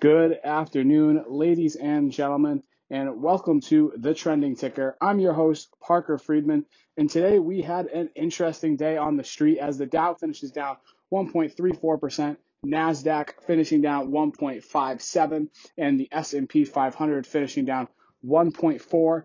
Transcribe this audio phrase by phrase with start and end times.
[0.00, 4.96] Good afternoon, ladies and gentlemen, and welcome to the Trending Ticker.
[4.98, 6.64] I'm your host, Parker Friedman,
[6.96, 10.78] and today we had an interesting day on the street as the Dow finishes down
[11.12, 17.86] 1.34%, Nasdaq finishing down 1.57, and the S&P 500 finishing down
[18.24, 19.24] 1.4.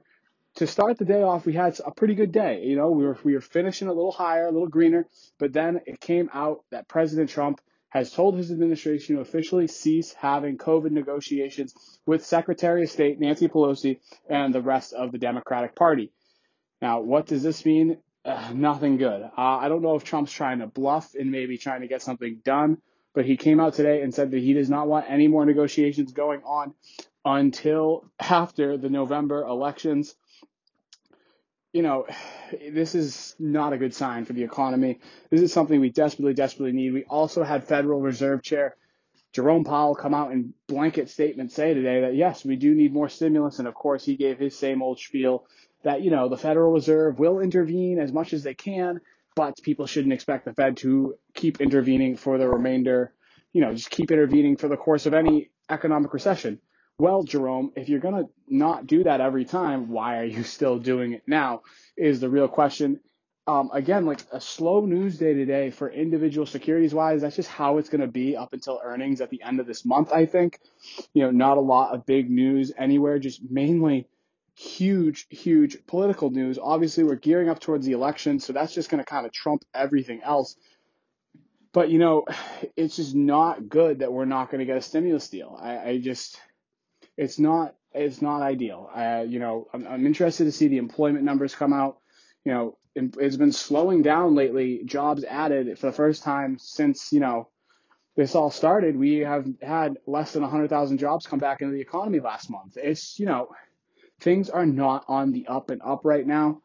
[0.55, 2.65] To start the day off, we had a pretty good day.
[2.65, 5.07] You know, we were we were finishing a little higher, a little greener,
[5.39, 7.61] but then it came out that President Trump
[7.95, 11.73] has told his administration to officially cease having COVID negotiations
[12.05, 16.11] with Secretary of State Nancy Pelosi and the rest of the Democratic Party.
[16.81, 17.99] Now, what does this mean?
[18.25, 19.21] Uh, nothing good.
[19.23, 22.41] Uh, I don't know if Trump's trying to bluff and maybe trying to get something
[22.43, 22.79] done,
[23.13, 26.11] but he came out today and said that he does not want any more negotiations
[26.11, 26.73] going on
[27.23, 30.15] until after the November elections
[31.75, 32.05] you know,
[32.71, 34.99] this is not a good sign for the economy.
[35.29, 36.93] This is something we desperately, desperately need.
[36.93, 38.75] We also had Federal Reserve Chair
[39.35, 43.09] Jerome Powell come out and blanket statement say today that yes, we do need more
[43.09, 43.59] stimulus.
[43.59, 45.45] And of course, he gave his same old spiel
[45.83, 49.01] that, you know, the Federal Reserve will intervene as much as they can,
[49.35, 53.13] but people shouldn't expect the Fed to keep intervening for the remainder,
[53.51, 56.61] you know, just keep intervening for the course of any economic recession.
[56.97, 60.79] Well, Jerome, if you're going to not do that every time, why are you still
[60.79, 61.63] doing it now?
[61.97, 63.01] Is the real question.
[63.47, 67.77] Um, again, like a slow news day today for individual securities wise, that's just how
[67.77, 70.59] it's going to be up until earnings at the end of this month, I think.
[71.13, 74.07] You know, not a lot of big news anywhere, just mainly
[74.55, 76.57] huge, huge political news.
[76.57, 79.63] Obviously, we're gearing up towards the election, so that's just going to kind of trump
[79.73, 80.55] everything else.
[81.71, 82.25] But, you know,
[82.77, 85.59] it's just not good that we're not going to get a stimulus deal.
[85.61, 86.39] I, I just,
[87.17, 88.89] it's not it's not ideal.
[88.93, 91.99] Uh, you know, I'm, I'm interested to see the employment numbers come out.
[92.43, 94.81] You know, it's been slowing down lately.
[94.85, 97.49] Jobs added for the first time since you know
[98.15, 98.97] this all started.
[98.97, 102.77] We have had less than 100,000 jobs come back into the economy last month.
[102.77, 103.49] It's you know,
[104.19, 106.61] things are not on the up and up right now.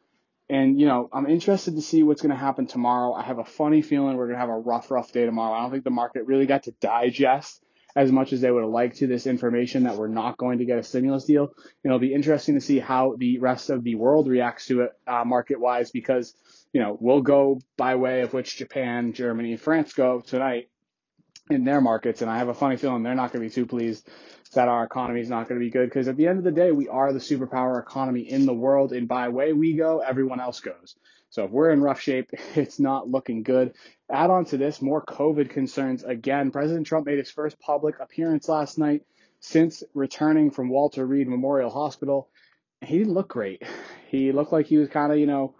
[0.49, 3.13] And, you know, I'm interested to see what's going to happen tomorrow.
[3.13, 5.57] I have a funny feeling we're going to have a rough, rough day tomorrow.
[5.57, 7.63] I don't think the market really got to digest
[7.97, 10.79] as much as they would liked to this information that we're not going to get
[10.79, 11.53] a stimulus deal.
[11.85, 15.25] It'll be interesting to see how the rest of the world reacts to it uh,
[15.25, 16.35] market wise because,
[16.73, 20.69] you know, we'll go by way of which Japan, Germany, France go tonight
[21.51, 22.23] in their markets.
[22.23, 24.09] And I have a funny feeling they're not going to be too pleased
[24.55, 26.51] that our economy is not going to be good because at the end of the
[26.51, 28.93] day, we are the superpower economy in the world.
[28.93, 30.97] And by way we go, everyone else goes.
[31.31, 33.75] So if we're in rough shape, it's not looking good.
[34.11, 36.03] Add on to this more COVID concerns.
[36.03, 39.03] Again, President Trump made his first public appearance last night
[39.39, 42.29] since returning from Walter Reed Memorial Hospital.
[42.83, 43.63] He didn't look great.
[44.09, 45.55] He looked like he was kind of, you know,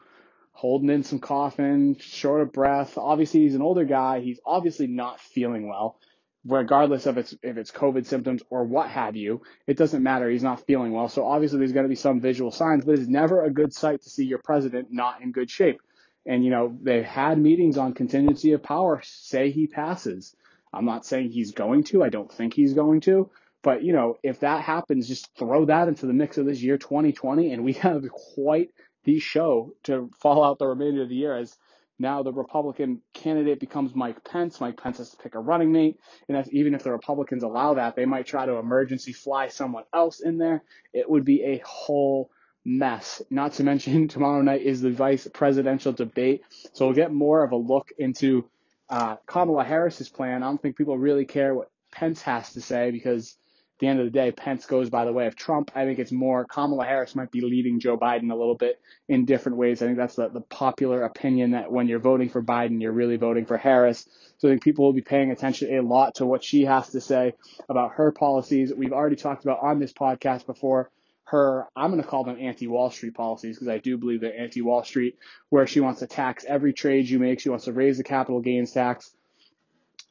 [0.61, 2.99] holding in some coughing, short of breath.
[2.99, 4.21] Obviously, he's an older guy.
[4.21, 5.99] He's obviously not feeling well
[6.45, 10.31] regardless of its if it's COVID symptoms or what have you, it doesn't matter.
[10.31, 11.09] He's not feeling well.
[11.09, 14.03] So obviously there's going to be some visual signs, but it's never a good sight
[14.03, 15.81] to see your president not in good shape.
[16.27, 20.35] And you know, they had meetings on contingency of power say he passes.
[20.73, 22.03] I'm not saying he's going to.
[22.03, 23.31] I don't think he's going to.
[23.63, 26.79] But you know, if that happens, just throw that into the mix of this year
[26.79, 28.71] 2020 and we have quite
[29.05, 31.57] the show to fall out the remainder of the year as
[32.01, 34.59] now the Republican candidate becomes Mike Pence.
[34.59, 36.01] Mike Pence has to pick a running mate.
[36.29, 40.21] And even if the Republicans allow that, they might try to emergency fly someone else
[40.21, 40.63] in there.
[40.95, 42.31] It would be a whole
[42.65, 43.21] mess.
[43.29, 46.43] Not to mention tomorrow night is the vice presidential debate.
[46.73, 48.49] So we'll get more of a look into
[48.89, 50.43] uh, Kamala Harris's plan.
[50.43, 53.37] I don't think people really care what Pence has to say because
[53.81, 55.73] the end of the day, Pence goes by the way of Trump.
[55.75, 59.25] I think it's more Kamala Harris might be leading Joe Biden a little bit in
[59.25, 59.83] different ways.
[59.83, 63.17] I think that's the, the popular opinion that when you're voting for Biden, you're really
[63.17, 64.07] voting for Harris.
[64.39, 67.01] So I think people will be paying attention a lot to what she has to
[67.01, 67.35] say
[67.69, 68.73] about her policies.
[68.73, 70.91] We've already talked about on this podcast before
[71.25, 74.39] her, I'm going to call them anti Wall Street policies because I do believe they're
[74.39, 75.17] anti Wall Street,
[75.49, 77.41] where she wants to tax every trade you make.
[77.41, 79.15] She wants to raise the capital gains tax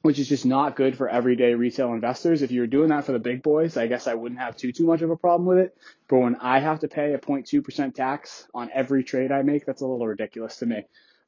[0.01, 2.41] which is just not good for everyday retail investors.
[2.41, 4.85] If you're doing that for the big boys, I guess I wouldn't have too too
[4.85, 5.78] much of a problem with it.
[6.07, 9.81] But when I have to pay a 0.2% tax on every trade I make, that's
[9.81, 10.85] a little ridiculous to me.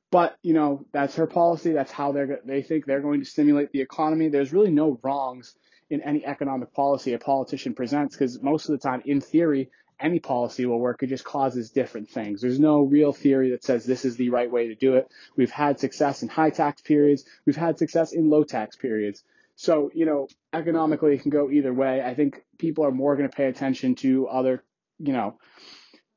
[0.10, 1.72] But you know, that's her policy.
[1.72, 4.30] That's how they're they think they're going to stimulate the economy.
[4.30, 5.56] There's really no wrongs
[5.90, 9.70] in any economic policy a politician presents because most of the time, in theory,
[10.02, 11.04] any policy will work.
[11.04, 12.42] It just causes different things.
[12.42, 15.10] There's no real theory that says this is the right way to do it.
[15.36, 17.26] We've had success in high tax periods.
[17.46, 19.24] We've had success in low tax periods.
[19.56, 22.02] So, you know, economically it can go either way.
[22.02, 24.64] I think people are more going to pay attention to other,
[25.00, 25.38] you know,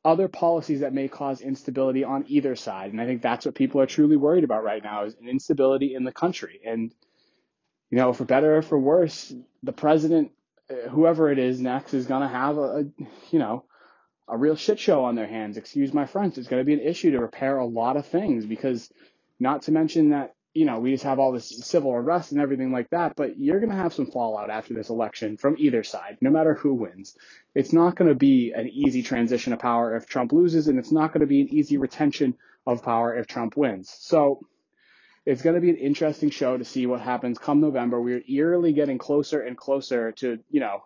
[0.05, 2.93] other policies that may cause instability on either side.
[2.93, 5.95] And I think that's what people are truly worried about right now is an instability
[5.95, 6.61] in the country.
[6.65, 6.93] And,
[7.91, 9.33] you know, for better or for worse,
[9.63, 10.33] the president
[10.71, 12.85] uh, whoever it is next is going to have a, a,
[13.31, 13.65] you know,
[14.29, 15.57] a real shit show on their hands.
[15.57, 16.39] Excuse my French.
[16.39, 18.91] It's going to be an issue to repair a lot of things because,
[19.39, 22.73] not to mention that you know we just have all this civil unrest and everything
[22.73, 23.17] like that.
[23.17, 26.55] But you're going to have some fallout after this election from either side, no matter
[26.55, 27.17] who wins.
[27.55, 30.93] It's not going to be an easy transition of power if Trump loses, and it's
[30.93, 32.37] not going to be an easy retention
[32.67, 33.95] of power if Trump wins.
[33.99, 34.47] So
[35.27, 38.01] it's going to be an interesting show to see what happens come November.
[38.01, 40.85] We're eerily getting closer and closer to, you know,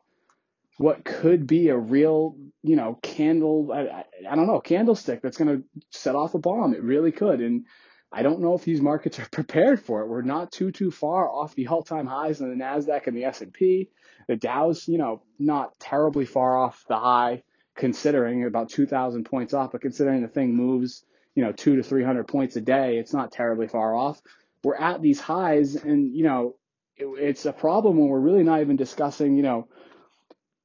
[0.79, 5.59] what could be a real, you know, candle, I, I don't know, candlestick that's going
[5.59, 6.75] to set off a bomb.
[6.75, 7.41] It really could.
[7.41, 7.67] And
[8.11, 10.09] I don't know if these markets are prepared for it.
[10.09, 13.91] We're not too, too far off the all-time highs in the NASDAQ and the S&P.
[14.29, 17.43] The Dow's, you know, not terribly far off the high
[17.77, 21.05] considering about 2,000 points off, but considering the thing moves
[21.39, 22.99] you know, two to 300 points a day.
[22.99, 24.21] It's not terribly far off.
[24.65, 26.57] We're at these highs and, you know,
[26.97, 29.69] it, it's a problem when we're really not even discussing, you know,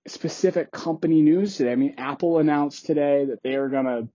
[0.08, 1.72] specific company news today.
[1.72, 4.08] I mean, Apple announced today that they are going to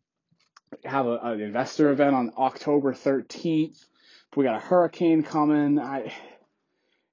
[0.88, 3.84] have a, an investor event on October 13th.
[4.36, 5.78] We got a hurricane coming.
[5.78, 6.12] I,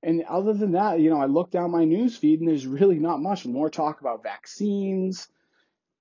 [0.04, 3.00] and other than that, you know, I look down my news feed and there's really
[3.00, 5.28] not much more talk about vaccines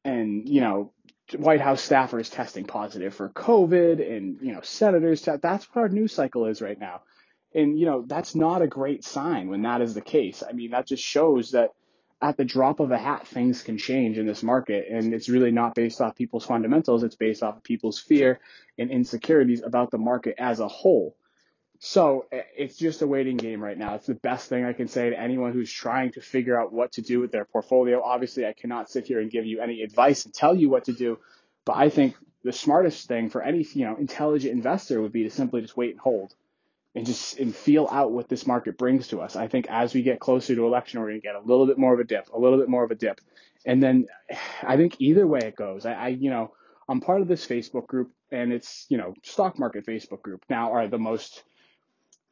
[0.04, 0.92] and, you know,
[1.36, 5.22] White House staffers testing positive for COVID and, you know, senators.
[5.22, 7.02] That's what our news cycle is right now.
[7.54, 10.42] And, you know, that's not a great sign when that is the case.
[10.46, 11.70] I mean, that just shows that
[12.20, 14.86] at the drop of a hat, things can change in this market.
[14.90, 17.02] And it's really not based off people's fundamentals.
[17.02, 18.40] It's based off of people's fear
[18.78, 21.16] and insecurities about the market as a whole.
[21.80, 23.94] So eh, it's just a waiting game right now.
[23.96, 26.92] It's the best thing I can say to anyone who's trying to figure out what
[26.92, 28.02] to do with their portfolio.
[28.02, 30.92] Obviously, I cannot sit here and give you any advice and tell you what to
[30.92, 31.18] do,
[31.66, 35.30] but I think the smartest thing for any you know intelligent investor would be to
[35.30, 36.34] simply just wait and hold
[36.94, 39.36] and just and feel out what this market brings to us.
[39.36, 41.78] I think as we get closer to election, we're going to get a little bit
[41.78, 43.20] more of a dip, a little bit more of a dip,
[43.64, 44.06] and then
[44.62, 46.52] I think either way it goes, I, I you know
[46.88, 50.72] I'm part of this Facebook group and it's you know stock market Facebook group now
[50.72, 51.44] are the most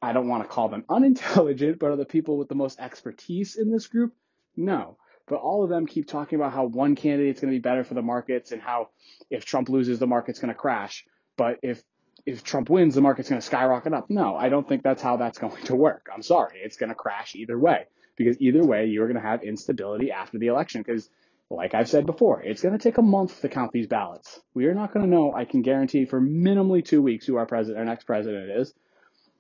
[0.03, 3.57] I don't want to call them unintelligent, but are the people with the most expertise
[3.57, 4.13] in this group?
[4.57, 4.99] No.
[5.29, 7.95] But all of them keep talking about how one candidate's going to be better for
[7.95, 8.89] the markets and how
[9.31, 11.07] if Trump loses, the market's going to crash.
[11.37, 11.83] But if
[12.25, 14.09] if Trump wins, the market's going to skyrocket up.
[14.09, 16.09] No, I don't think that's how that's going to work.
[16.13, 16.61] I'm sorry.
[16.63, 17.87] It's going to crash either way
[18.17, 21.09] because either way, you're going to have instability after the election because
[21.53, 24.41] like I've said before, it's going to take a month to count these ballots.
[24.55, 27.47] We are not going to know, I can guarantee, for minimally two weeks who our
[27.47, 28.73] president, our next president is.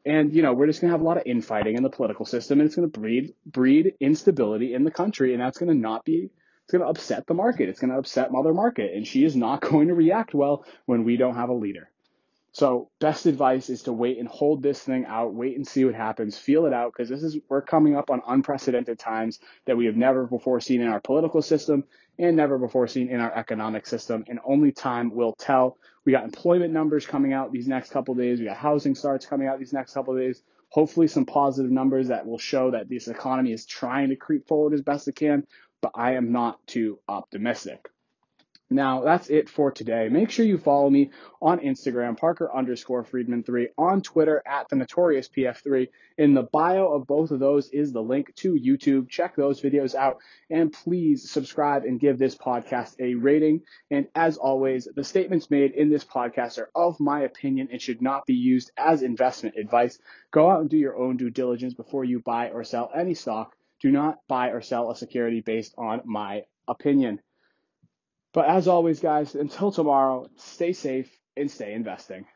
[0.04, 2.26] And, you know, we're just going to have a lot of infighting in the political
[2.26, 5.32] system and it's going to breed, breed instability in the country.
[5.32, 6.30] And that's going to not be,
[6.64, 7.68] it's going to upset the market.
[7.68, 8.92] It's going to upset Mother Market.
[8.94, 11.91] And she is not going to react well when we don't have a leader.
[12.54, 15.94] So best advice is to wait and hold this thing out, wait and see what
[15.94, 19.86] happens, feel it out, because this is, we're coming up on unprecedented times that we
[19.86, 21.84] have never before seen in our political system
[22.18, 24.22] and never before seen in our economic system.
[24.28, 25.78] And only time will tell.
[26.04, 28.38] We got employment numbers coming out these next couple days.
[28.38, 30.42] We got housing starts coming out these next couple days.
[30.68, 34.74] Hopefully some positive numbers that will show that this economy is trying to creep forward
[34.74, 35.46] as best it can,
[35.80, 37.88] but I am not too optimistic.
[38.72, 40.08] Now, that's it for today.
[40.08, 41.10] Make sure you follow me
[41.40, 45.88] on Instagram, Parker underscore Friedman3, on Twitter at the Notorious PF3.
[46.16, 49.08] In the bio of both of those is the link to YouTube.
[49.10, 50.18] Check those videos out
[50.50, 53.60] and please subscribe and give this podcast a rating.
[53.90, 58.00] And as always, the statements made in this podcast are of my opinion and should
[58.00, 59.98] not be used as investment advice.
[60.30, 63.54] Go out and do your own due diligence before you buy or sell any stock.
[63.80, 67.20] Do not buy or sell a security based on my opinion.
[68.32, 72.26] But as always, guys, until tomorrow, stay safe and stay investing.